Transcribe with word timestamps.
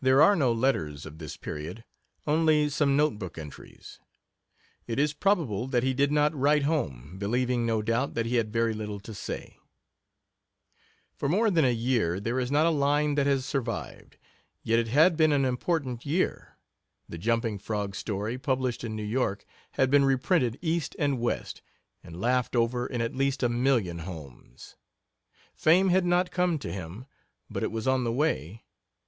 There 0.00 0.20
are 0.20 0.34
no 0.34 0.50
letters 0.50 1.06
of 1.06 1.18
this 1.18 1.36
period 1.36 1.84
only 2.26 2.68
some 2.68 2.96
note 2.96 3.16
book 3.16 3.38
entries. 3.38 4.00
It 4.88 4.98
is 4.98 5.12
probable 5.14 5.68
that 5.68 5.84
he 5.84 5.94
did 5.94 6.10
not 6.10 6.34
write 6.34 6.64
home, 6.64 7.14
believing, 7.16 7.64
no 7.64 7.80
doubt, 7.80 8.14
that 8.14 8.26
he 8.26 8.34
had 8.38 8.52
very 8.52 8.74
little 8.74 8.98
to 8.98 9.14
say. 9.14 9.60
For 11.14 11.28
more 11.28 11.48
than 11.48 11.64
a 11.64 11.70
year 11.72 12.18
there 12.18 12.40
is 12.40 12.50
not 12.50 12.66
a 12.66 12.70
line 12.70 13.14
that 13.14 13.28
has 13.28 13.46
survived. 13.46 14.16
Yet 14.64 14.80
it 14.80 14.88
had 14.88 15.16
been 15.16 15.30
an 15.30 15.44
important 15.44 16.04
year; 16.04 16.56
the 17.08 17.16
jumping 17.16 17.56
frog 17.60 17.94
story, 17.94 18.38
published 18.38 18.82
in 18.82 18.96
New 18.96 19.04
York, 19.04 19.44
had 19.74 19.92
been 19.92 20.04
reprinted 20.04 20.58
East 20.60 20.96
and 20.98 21.20
West, 21.20 21.62
and 22.02 22.20
laughed 22.20 22.56
over 22.56 22.84
in 22.84 23.00
at 23.00 23.14
least 23.14 23.44
a 23.44 23.48
million 23.48 24.00
homes. 24.00 24.74
Fame 25.54 25.90
had 25.90 26.04
not 26.04 26.32
come 26.32 26.58
to 26.58 26.72
him, 26.72 27.06
but 27.48 27.62
it 27.62 27.70
was 27.70 27.86
on 27.86 28.02
the 28.02 28.10
way. 28.10 28.64